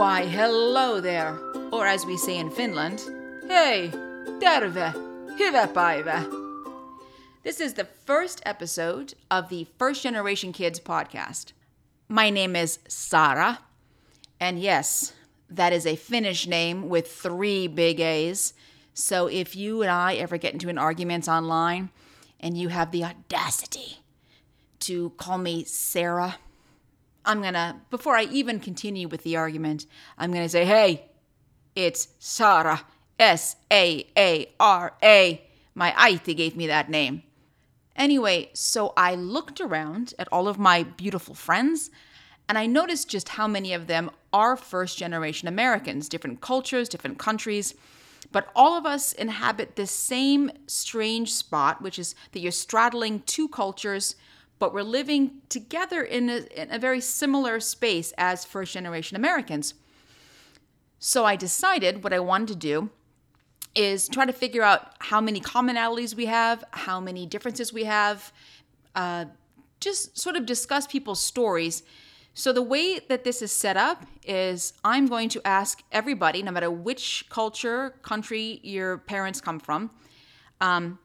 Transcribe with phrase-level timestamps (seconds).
[0.00, 1.38] Why, hello there,
[1.70, 3.02] or as we say in Finland,
[3.46, 3.90] hey,
[4.40, 4.94] terve,
[5.38, 6.24] hyvä päivä.
[7.42, 11.52] This is the first episode of the First Generation Kids podcast.
[12.08, 13.58] My name is Sara,
[14.40, 15.12] and yes,
[15.50, 18.54] that is a Finnish name with three big A's.
[18.94, 21.90] So if you and I ever get into an argument online
[22.40, 23.98] and you have the audacity
[24.78, 26.36] to call me Sarah,
[27.24, 31.10] I'm gonna, before I even continue with the argument, I'm gonna say, hey,
[31.74, 32.84] it's Sara,
[33.18, 35.42] S A A R A.
[35.74, 37.22] My aiti gave me that name.
[37.94, 41.90] Anyway, so I looked around at all of my beautiful friends
[42.48, 47.18] and I noticed just how many of them are first generation Americans, different cultures, different
[47.18, 47.74] countries.
[48.32, 53.48] But all of us inhabit this same strange spot, which is that you're straddling two
[53.48, 54.16] cultures,
[54.60, 59.74] but we're living together in a, in a very similar space as first generation Americans.
[61.00, 62.90] So I decided what I wanted to do
[63.74, 68.32] is try to figure out how many commonalities we have, how many differences we have,
[68.94, 69.24] uh,
[69.80, 71.82] just sort of discuss people's stories.
[72.34, 76.52] So, the way that this is set up is I'm going to ask everybody, no
[76.52, 79.90] matter which culture, country your parents come from,
[80.60, 80.98] um,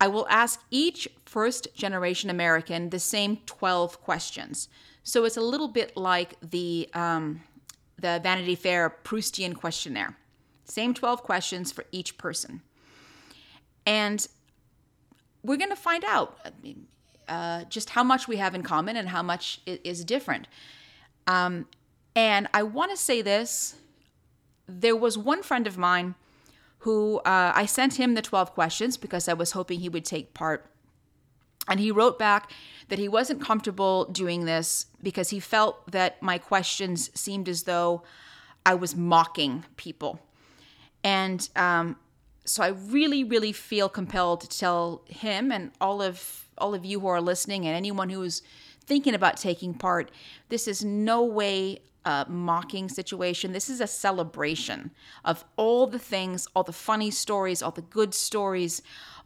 [0.00, 4.68] I will ask each first generation American the same 12 questions.
[5.02, 7.42] So, it's a little bit like the, um,
[7.98, 10.16] the Vanity Fair Proustian questionnaire.
[10.64, 12.62] Same 12 questions for each person.
[13.86, 14.26] And
[15.44, 16.38] we're going to find out
[17.28, 20.48] uh, just how much we have in common and how much is different.
[21.26, 21.66] Um,
[22.16, 23.76] and I want to say this
[24.68, 26.16] there was one friend of mine
[26.86, 30.34] who uh, I sent him the 12 questions because I was hoping he would take
[30.34, 30.70] part.
[31.66, 32.52] And he wrote back
[32.90, 38.04] that he wasn't comfortable doing this because he felt that my questions seemed as though
[38.64, 40.20] I was mocking people.
[41.02, 41.96] And um,
[42.44, 47.00] so I really, really feel compelled to tell him and all of all of you
[47.00, 48.42] who are listening and anyone who is
[48.84, 50.12] thinking about taking part,
[50.50, 53.52] this is no way a mocking situation.
[53.52, 54.92] This is a celebration
[55.24, 58.80] of all the things, all the funny stories, all the good stories,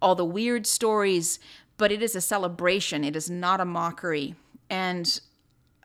[0.00, 1.40] all the weird stories,
[1.78, 3.02] but it is a celebration.
[3.02, 4.34] It is not a mockery.
[4.68, 5.20] And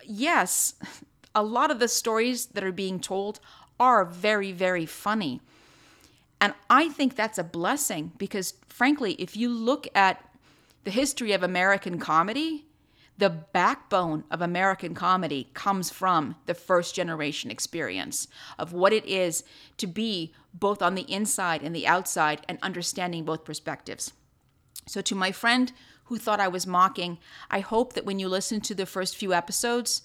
[0.05, 0.75] yes,
[1.35, 3.39] a lot of the stories that are being told
[3.79, 5.39] are very, very funny.
[6.41, 10.23] And I think that's a blessing because, frankly, if you look at
[10.83, 12.65] the history of American comedy,
[13.17, 18.27] the backbone of American comedy comes from the first generation experience
[18.57, 19.43] of what it is
[19.77, 24.13] to be both on the inside and the outside and understanding both perspectives.
[24.87, 25.71] So, to my friend
[26.05, 29.33] who thought I was mocking, I hope that when you listen to the first few
[29.33, 30.01] episodes,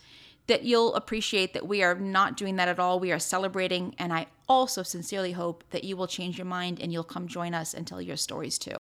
[0.47, 3.01] that you'll appreciate that we are not doing that at all.
[3.01, 6.93] We are celebrating, and I also sincerely hope that you will change your mind and
[6.93, 8.77] you'll come join us and tell your stories too.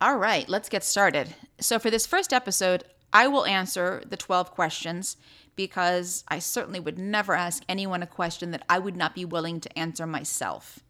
[0.00, 1.34] All right, let's get started.
[1.60, 5.16] So, for this first episode, I will answer the 12 questions
[5.54, 9.60] because I certainly would never ask anyone a question that I would not be willing
[9.60, 10.80] to answer myself.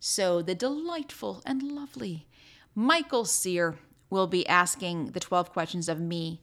[0.00, 2.26] So, the delightful and lovely
[2.74, 3.78] Michael Sear
[4.10, 6.40] will be asking the 12 questions of me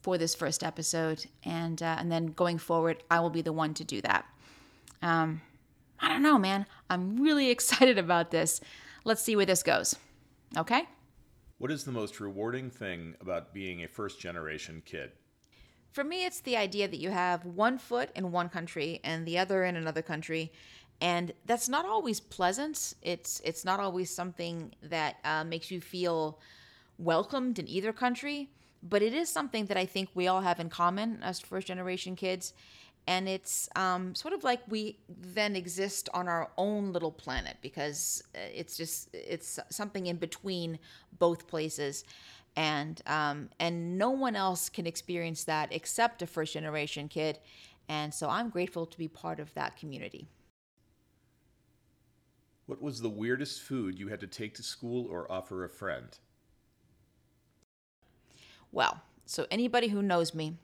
[0.00, 3.74] for this first episode, and uh, and then going forward, I will be the one
[3.74, 4.24] to do that.
[5.02, 5.42] Um,
[6.00, 6.66] I don't know, man.
[6.90, 8.60] I'm really excited about this.
[9.04, 9.94] Let's see where this goes.
[10.56, 10.86] Okay.
[11.58, 15.12] What is the most rewarding thing about being a first generation kid?
[15.90, 19.38] For me, it's the idea that you have one foot in one country and the
[19.38, 20.52] other in another country,
[21.00, 22.94] and that's not always pleasant.
[23.00, 26.38] It's it's not always something that uh, makes you feel
[26.98, 28.50] welcomed in either country
[28.88, 32.16] but it is something that I think we all have in common as first generation
[32.16, 32.52] kids.
[33.08, 38.22] And it's um, sort of like we then exist on our own little planet because
[38.34, 40.78] uh, it's just it's something in between
[41.18, 42.04] both places,
[42.56, 47.38] and um, and no one else can experience that except a first generation kid,
[47.88, 50.26] and so I'm grateful to be part of that community.
[52.66, 56.08] What was the weirdest food you had to take to school or offer a friend?
[58.72, 60.58] Well, so anybody who knows me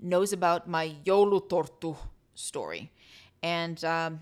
[0.00, 1.96] knows about my joulutorttu
[2.34, 2.90] story.
[3.42, 4.20] And um,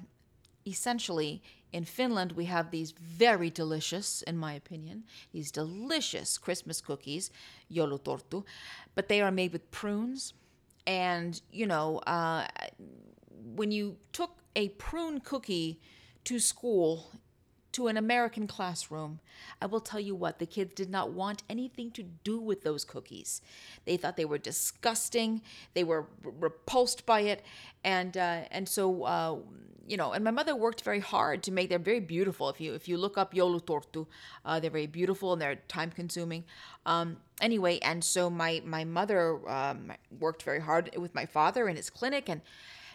[0.66, 1.42] essentially,
[1.72, 7.30] in Finland, we have these very delicious, in my opinion, these delicious Christmas cookies,
[7.72, 8.44] joulutorttu,
[8.94, 10.34] but they are made with prunes.
[10.86, 12.46] And, you know, uh,
[13.56, 15.80] when you took a prune cookie
[16.24, 17.10] to school,
[17.74, 19.20] to an American classroom,
[19.60, 22.84] I will tell you what, the kids did not want anything to do with those
[22.84, 23.42] cookies.
[23.84, 25.42] They thought they were disgusting,
[25.74, 27.42] they were repulsed by it.
[27.84, 29.36] And, uh, and so, uh,
[29.86, 32.48] you know, and my mother worked very hard to make them very beautiful.
[32.48, 34.06] If you if you look up joulutorttu,
[34.44, 36.44] uh, they're very beautiful and they're time consuming.
[36.86, 41.76] Um, anyway, and so my my mother um, worked very hard with my father in
[41.76, 42.40] his clinic and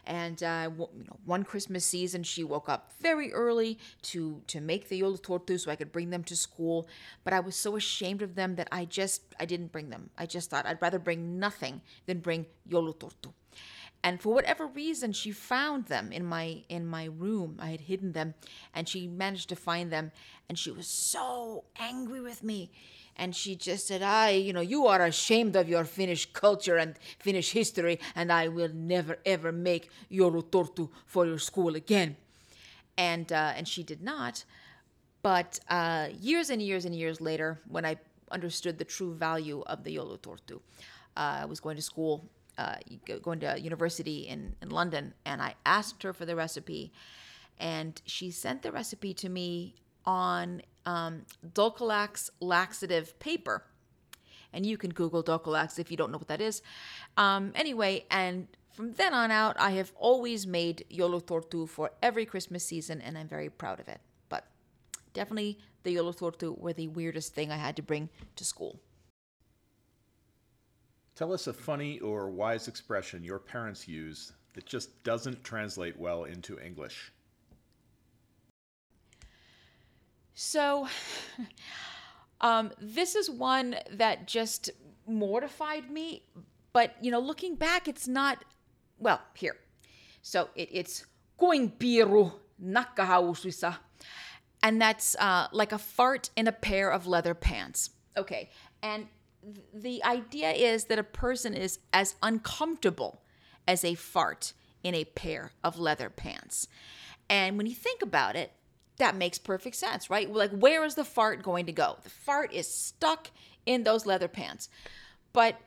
[0.10, 4.90] and uh, you know, one Christmas season, she woke up very early to to make
[4.90, 6.88] the joulutorttu so I could bring them to school.
[7.24, 10.10] But I was so ashamed of them that I just I didn't bring them.
[10.18, 13.32] I just thought I'd rather bring nothing than bring joulutorttu.
[14.04, 17.58] And for whatever reason, she found them in my in my room.
[17.60, 18.34] I had hidden them,
[18.74, 20.12] and she managed to find them.
[20.48, 22.72] And she was so angry with me
[23.20, 26.96] and she just said, I, you know, you are ashamed of your Finnish culture and
[27.20, 32.16] Finnish history, and I will never ever make joulutorttu for your school again.
[32.98, 34.46] And uh, and she did not.
[35.22, 37.98] But uh, years and years and years later, when I
[38.32, 42.76] understood the true value of the joulutorttu, uh, I was going to school, uh,
[43.22, 46.92] going to university in, in London, and I asked her for the recipe,
[47.58, 49.76] and she sent the recipe to me
[50.06, 53.64] on um, Dulcolax laxative paper.
[54.52, 56.62] And you can Google Dulcolax if you don't know what that is.
[57.18, 62.66] Um, anyway, and from then on out, I have always made joulutorttu for every Christmas
[62.66, 64.02] season, and I'm very proud of it.
[64.28, 64.46] But
[65.14, 68.80] definitely the joulutorttu were the weirdest thing I had to bring to school.
[71.20, 76.24] Tell us a funny or wise expression your parents use that just doesn't translate well
[76.24, 77.12] into English.
[80.34, 80.88] So,
[82.40, 84.70] um, this is one that just
[85.06, 86.24] mortified me.
[86.72, 88.46] But, you know, looking back, it's not,
[88.98, 89.58] well, here.
[90.22, 91.06] So it, it's
[91.38, 92.32] pieru.
[94.64, 97.90] And that's uh, like a fart in a pair of leather pants.
[98.16, 98.50] Okay.
[98.82, 99.08] And
[99.74, 103.22] the idea is that a person is as uncomfortable
[103.68, 104.54] as a fart
[104.84, 106.68] in a pair of leather pants.
[107.30, 108.52] And when you think about it,
[108.98, 110.30] that makes perfect sense, right?
[110.30, 111.98] Like, where is the fart going to go?
[112.04, 113.32] The fart is stuck
[113.66, 114.70] in those leather pants.
[115.32, 115.60] But,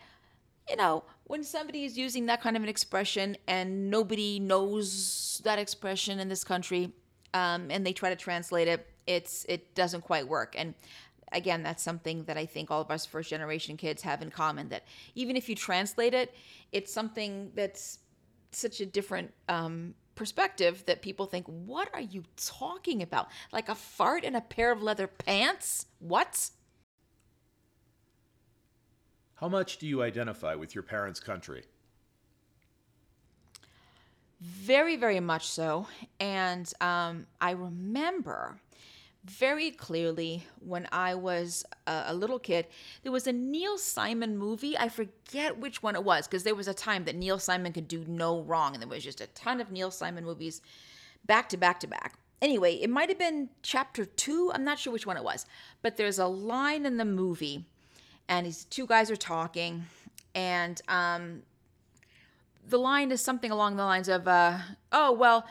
[0.68, 5.58] you know, when somebody is using that kind of an expression and nobody knows that
[5.58, 6.92] expression in this country,
[7.32, 10.54] um, and they try to translate it, it's it doesn't quite work.
[10.56, 10.74] And
[11.32, 14.68] again, that's something that I think all of us first generation kids have in common.
[14.68, 14.84] That
[15.14, 16.34] even if you translate it,
[16.72, 17.98] it's something that's
[18.50, 23.28] such a different um, perspective that people think, what are you talking about?
[23.52, 25.86] Like a fart in a pair of leather pants?
[25.98, 26.50] What?
[29.36, 31.64] How much do you identify with your parents' country?
[34.40, 35.86] Very, very much so.
[36.18, 38.60] And um, I remember
[39.24, 42.66] very clearly when I was a, little kid.
[43.02, 44.76] There was a Neil Simon movie.
[44.76, 47.86] I forget which one it was because there was a time that Neil Simon could
[47.86, 50.60] do no wrong, and there was just a ton of Neil Simon movies
[51.24, 52.18] back to back to back.
[52.40, 54.50] Anyway, it might have been chapter two.
[54.52, 55.46] I'm not sure which one it was,
[55.82, 57.66] but there's a line in the movie,
[58.28, 59.84] and these two guys are talking,
[60.34, 61.42] and um,
[62.68, 64.58] the line is something along the lines of, uh,
[64.90, 65.46] "Oh well,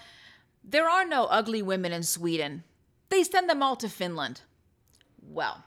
[0.62, 2.66] there are no ugly women in Sweden."
[3.12, 4.42] They send them all to Finland.
[5.22, 5.66] Well,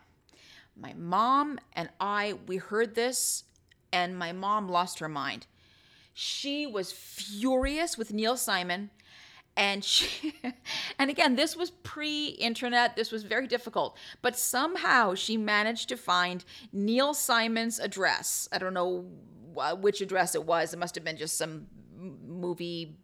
[0.74, 3.44] my mom and I, we heard this,
[3.92, 5.46] and my mom lost her mind.
[6.14, 8.90] She was furious with Neil Simon.
[9.56, 10.34] And she,
[10.98, 12.96] and again, this was pre-internet.
[12.96, 18.48] This was very difficult, but somehow she managed to find Neil Simon's address.
[18.52, 19.04] I don't know
[19.80, 20.72] which address it was.
[20.72, 21.66] It must have been just some
[22.26, 22.96] movie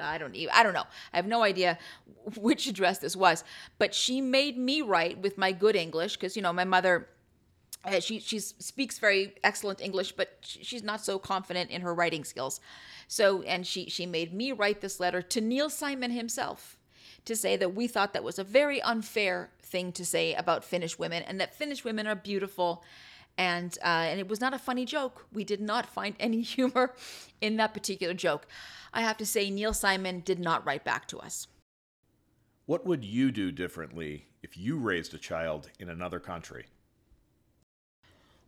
[0.00, 0.86] I don't even, I don't know.
[1.12, 1.78] I have no idea
[2.36, 3.44] which address this was,
[3.78, 7.08] but she made me write with my good English because you know my mother
[7.84, 12.24] uh, she she speaks very excellent English, but she's not so confident in her writing
[12.24, 12.60] skills.
[13.08, 16.78] So and she she made me write this letter to Neil Simon himself
[17.24, 20.98] to say that we thought that was a very unfair thing to say about Finnish
[20.98, 22.84] women and that Finnish women are beautiful
[23.38, 25.26] and uh, and it was not a funny joke.
[25.32, 26.94] We did not find any humor
[27.40, 28.46] in that particular joke.
[28.92, 31.46] I have to say, Neil Simon did not write back to us.
[32.66, 36.66] What would you do differently if you raised a child in another country?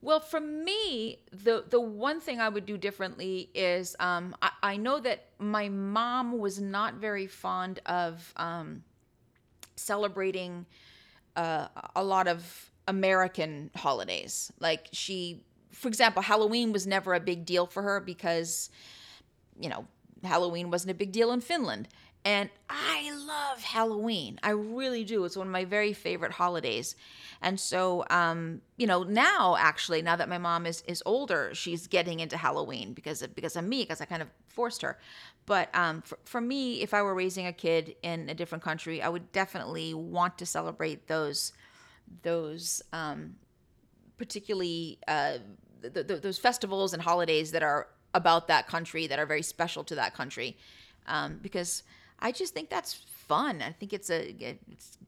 [0.04, 4.76] Well, for me, the the one thing I would do differently is um, I, I,
[4.76, 8.84] know that my mom was not very fond of um,
[9.76, 10.66] celebrating
[11.36, 14.52] uh, a lot of American holidays.
[14.60, 18.70] Like she, for example, Halloween was never a big deal for her because,
[19.58, 19.86] you know,
[20.22, 21.88] Halloween wasn't a big deal in Finland.
[22.26, 24.40] And I love Halloween.
[24.42, 25.24] I really do.
[25.24, 26.96] It's one of my very favorite holidays.
[27.42, 31.86] And so, um, you know, now actually, now that my mom is is older, she's
[31.86, 34.98] getting into Halloween because of, because of me, because I kind of forced her.
[35.44, 39.02] But um, for, for me, if I were raising a kid in a different country,
[39.02, 41.52] I would definitely want to celebrate those
[42.22, 43.36] those um,
[44.18, 45.38] particularly uh,
[45.82, 49.84] th- th- those festivals and holidays that are about that country that are very special
[49.84, 50.56] to that country,
[51.06, 51.82] um, because
[52.20, 53.62] I just think that's fun.
[53.62, 54.60] I think it's a it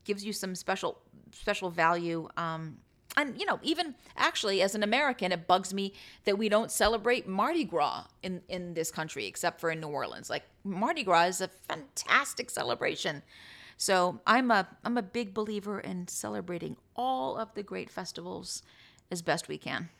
[0.05, 0.99] gives you some special
[1.33, 2.29] special value.
[2.37, 2.79] Um,
[3.17, 7.26] and you know, even actually as an American, it bugs me that we don't celebrate
[7.26, 10.29] Mardi Gras in in this country, except for in New Orleans.
[10.29, 13.23] Like Mardi Gras is a fantastic celebration.
[13.76, 18.62] So I'm a I'm a big believer in celebrating all of the great festivals
[19.11, 19.90] as best we can.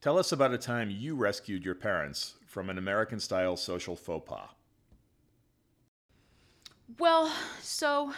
[0.00, 4.26] Tell us about a time you rescued your parents from an American style social faux
[4.28, 4.48] pas.
[6.98, 7.30] Well,
[7.60, 8.12] so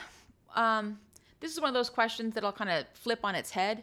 [0.55, 0.99] um,
[1.41, 3.83] this is one of those questions that I'll kind of flip on its head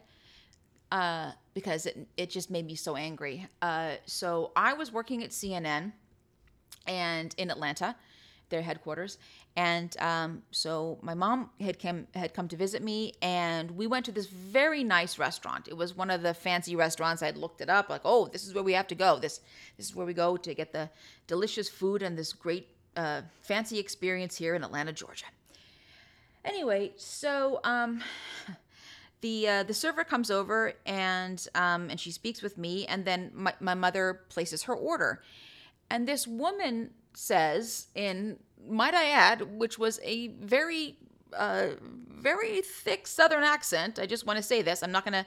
[0.92, 3.48] uh, because it, it just made me so angry.
[3.62, 5.92] Uh, so I was working at CNN
[6.88, 7.96] and in Atlanta,
[8.50, 9.18] their headquarters,
[9.58, 14.06] and um, so my mom had come had come to visit me, and we went
[14.06, 15.68] to this very nice restaurant.
[15.68, 17.24] It was one of the fancy restaurants.
[17.24, 19.18] I'd looked it up, like, oh, this is where we have to go.
[19.18, 19.42] This
[19.76, 20.90] this is where we go to get the
[21.26, 25.26] delicious food and this great uh, fancy experience here in Atlanta, Georgia.
[26.46, 28.04] Anyway, so um,
[29.22, 33.32] the uh, the server comes over and um, and she speaks with me, and then
[33.34, 35.24] my, my mother places her order,
[35.90, 38.38] and this woman says in
[38.68, 40.98] might I add, which was a very
[41.34, 44.00] uh, very thick Southern accent.
[44.00, 44.82] I just want to say this.
[44.82, 45.26] I'm not going to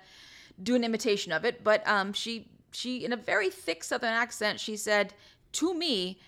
[0.63, 4.61] do an imitation of it, but um, she she in a very thick Southern accent
[4.61, 5.13] she said
[5.53, 6.19] to me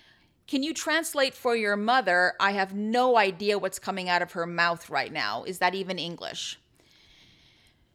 [0.47, 2.35] can you translate for your mother?
[2.40, 5.44] I have no idea what's coming out of her mouth right now.
[5.44, 6.61] Is that even English?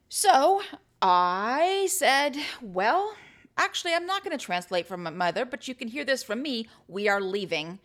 [0.10, 0.62] So
[1.02, 3.16] I said, Well,
[3.58, 6.42] actually, I'm not going to translate for my mother, but you can hear this from
[6.42, 6.68] me.
[6.88, 7.80] We are leaving.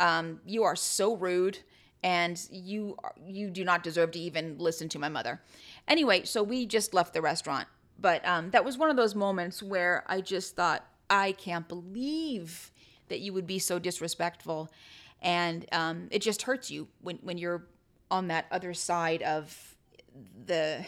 [0.00, 1.58] Um, you are so rude,
[2.02, 2.96] and you
[3.26, 5.40] you do not deserve to even listen to my mother.
[5.88, 7.68] Anyway, so we just left the restaurant.
[7.98, 12.72] But um, that was one of those moments where I just thought, I can't believe
[13.08, 14.68] that you would be so disrespectful.
[15.22, 17.66] And um, it just hurts you when, when you're
[18.10, 19.76] on that other side of
[20.46, 20.84] the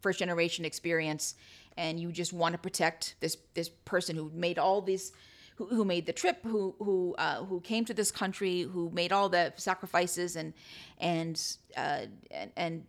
[0.00, 1.34] first generation experience
[1.76, 5.12] and you just want to protect this this person who made all these
[5.56, 9.12] who, who made the trip who who uh, who came to this country who made
[9.12, 10.54] all the sacrifices and
[10.98, 12.84] and uh, and, and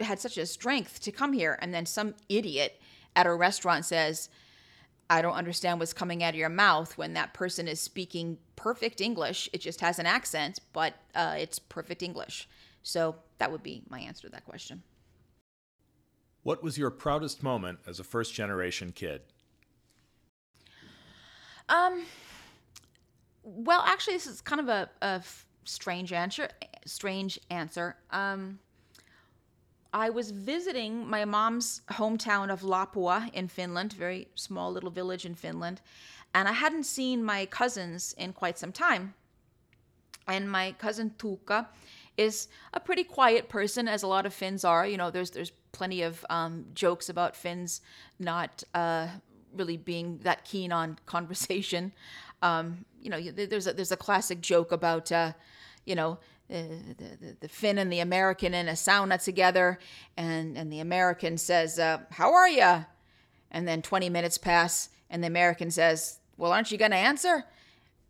[0.00, 2.80] had such a strength to come here and then some idiot
[3.14, 4.28] at a restaurant says
[5.10, 9.00] I don't understand what's coming out of your mouth when that person is speaking perfect
[9.00, 9.48] English.
[9.52, 12.46] It just has an accent, but uh, it's perfect English.
[12.82, 14.82] So that would be my answer to that question.
[16.42, 19.22] What was your proudest moment as a first generation kid?
[21.68, 22.04] Um,
[23.42, 24.68] well, actually, this is kind of
[25.00, 25.22] a,
[25.64, 26.48] strange answer.
[26.86, 27.96] Strange answer.
[28.10, 28.58] Um,
[29.92, 35.34] I was visiting my mom's hometown of Lapua in Finland, very small little village in
[35.34, 35.80] Finland,
[36.34, 39.14] and I hadn't seen my cousins in quite some time.
[40.26, 41.66] And my cousin Tuukka
[42.18, 44.86] is a pretty quiet person, as a lot of Finns are.
[44.86, 47.80] You know, there's there's plenty of um, jokes about Finns
[48.18, 49.08] not uh,
[49.54, 51.92] really being that keen on conversation.
[52.42, 55.32] Um, you know, there's a, there's a classic joke about uh,
[55.84, 59.78] you know the, the, the Finn and the American in a sauna together,
[60.16, 62.86] and, and the American says, uh, How are you?
[63.50, 67.44] And then 20 minutes pass, and the American says, Well, aren't you going to answer?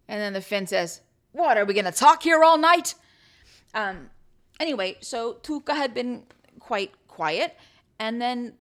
[0.06, 1.00] And then the Finn says,
[1.32, 2.94] What, are we going to talk here all night?
[3.74, 4.10] Um,
[4.60, 6.22] anyway, so Tuukka had been
[6.60, 7.56] quite quiet.
[7.98, 8.54] And then